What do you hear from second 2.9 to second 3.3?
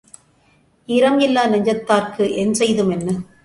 என்ன?